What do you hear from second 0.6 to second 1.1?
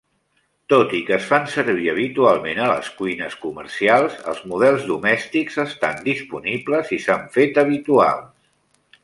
Tot i